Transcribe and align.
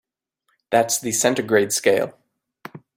That's 0.71 0.97
the 0.99 1.11
centigrade 1.11 1.71
scale. 1.73 2.17